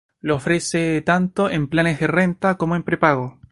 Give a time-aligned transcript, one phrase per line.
[0.19, 3.37] Lo ofrece tanto en planes de renta como en prepago.